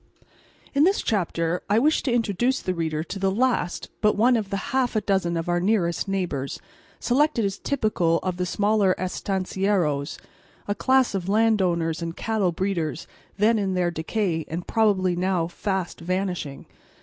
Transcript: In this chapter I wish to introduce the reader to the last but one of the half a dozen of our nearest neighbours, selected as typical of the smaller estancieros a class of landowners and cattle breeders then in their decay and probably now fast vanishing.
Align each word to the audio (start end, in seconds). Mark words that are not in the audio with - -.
In 0.73 0.83
this 0.83 1.03
chapter 1.03 1.61
I 1.69 1.77
wish 1.77 2.01
to 2.01 2.11
introduce 2.11 2.59
the 2.59 2.73
reader 2.73 3.03
to 3.03 3.19
the 3.19 3.29
last 3.29 3.91
but 4.01 4.15
one 4.17 4.35
of 4.35 4.49
the 4.49 4.71
half 4.73 4.95
a 4.95 5.01
dozen 5.01 5.37
of 5.37 5.47
our 5.47 5.59
nearest 5.59 6.07
neighbours, 6.07 6.59
selected 6.99 7.45
as 7.45 7.59
typical 7.59 8.17
of 8.23 8.37
the 8.37 8.47
smaller 8.47 8.95
estancieros 8.97 10.17
a 10.67 10.73
class 10.73 11.13
of 11.13 11.29
landowners 11.29 12.01
and 12.01 12.17
cattle 12.17 12.51
breeders 12.51 13.05
then 13.37 13.59
in 13.59 13.75
their 13.75 13.91
decay 13.91 14.43
and 14.47 14.65
probably 14.65 15.15
now 15.15 15.45
fast 15.47 15.99
vanishing. 15.99 16.65